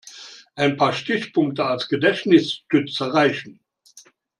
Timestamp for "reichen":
3.13-3.59